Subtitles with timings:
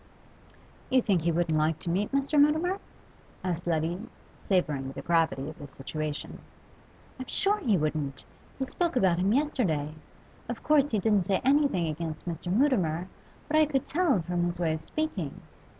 [0.89, 2.41] 'You think he wouldn't like to meet Mr.
[2.41, 2.79] Mutimer?'
[3.43, 3.99] asked Letty,
[4.41, 6.39] savouring the gravity of the situation.
[7.19, 8.25] 'I'm sure he wouldn't.
[8.57, 9.93] He spoke about him yesterday.
[10.49, 12.51] Of course he didn't say anything against Mr.
[12.51, 13.09] Mutimer,
[13.47, 15.39] but I could tell from his way of speaking.